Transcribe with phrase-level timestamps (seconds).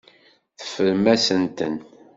[0.59, 1.75] Teffrem-asent-ten.